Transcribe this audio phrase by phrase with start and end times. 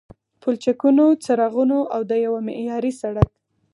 [0.41, 3.29] پلچکونو، څراغونو او د یوه معیاري سړک